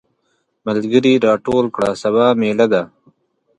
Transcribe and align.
ملګري 0.65 1.13
راټول 1.25 1.65
کړه 1.75 1.89
سبا 2.03 2.25
ميله 2.39 2.65
ده. 2.73 2.83